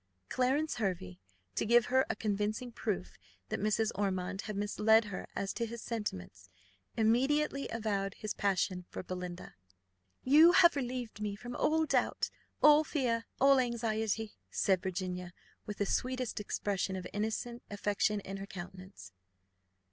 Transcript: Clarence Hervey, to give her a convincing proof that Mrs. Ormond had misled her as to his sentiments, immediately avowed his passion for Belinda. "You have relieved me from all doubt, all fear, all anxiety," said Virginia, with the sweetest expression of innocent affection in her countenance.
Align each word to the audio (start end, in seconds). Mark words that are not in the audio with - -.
Clarence 0.29 0.77
Hervey, 0.77 1.19
to 1.53 1.63
give 1.63 1.85
her 1.85 2.07
a 2.09 2.15
convincing 2.15 2.71
proof 2.71 3.19
that 3.49 3.59
Mrs. 3.59 3.91
Ormond 3.93 4.41
had 4.49 4.55
misled 4.55 5.05
her 5.05 5.27
as 5.35 5.53
to 5.53 5.67
his 5.67 5.83
sentiments, 5.83 6.49
immediately 6.97 7.69
avowed 7.69 8.15
his 8.15 8.33
passion 8.33 8.87
for 8.89 9.03
Belinda. 9.03 9.53
"You 10.23 10.53
have 10.53 10.75
relieved 10.75 11.21
me 11.21 11.35
from 11.35 11.55
all 11.55 11.85
doubt, 11.85 12.31
all 12.63 12.83
fear, 12.83 13.25
all 13.39 13.59
anxiety," 13.59 14.33
said 14.49 14.81
Virginia, 14.81 15.33
with 15.67 15.77
the 15.77 15.85
sweetest 15.85 16.39
expression 16.39 16.95
of 16.95 17.05
innocent 17.13 17.61
affection 17.69 18.21
in 18.21 18.37
her 18.37 18.47
countenance. 18.47 19.11